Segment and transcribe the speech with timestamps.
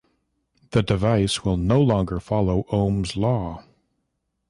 [0.71, 3.63] The device will no longer follow Ohm's law.